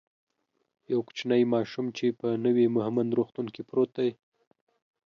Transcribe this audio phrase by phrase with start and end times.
[0.91, 4.09] یو کوچنی ماشوم چی په نوی مهمند روغتون کی پروت دی